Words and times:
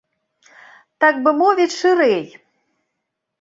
Так 1.05 1.19
бы 1.27 1.33
мовіць, 1.41 1.75
шырэй. 1.81 2.25